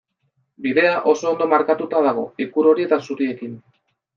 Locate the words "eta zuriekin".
2.89-3.57